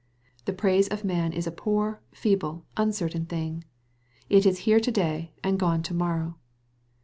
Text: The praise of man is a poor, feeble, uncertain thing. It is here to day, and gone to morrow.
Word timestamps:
The 0.45 0.51
praise 0.53 0.87
of 0.87 1.03
man 1.03 1.31
is 1.31 1.45
a 1.45 1.51
poor, 1.51 2.01
feeble, 2.11 2.65
uncertain 2.75 3.27
thing. 3.27 3.65
It 4.31 4.47
is 4.47 4.61
here 4.65 4.79
to 4.79 4.91
day, 4.91 5.33
and 5.43 5.59
gone 5.59 5.83
to 5.83 5.93
morrow. 5.93 6.39